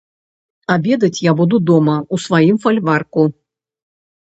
[0.75, 3.33] Абедаць я буду дома, у сваім фальварку.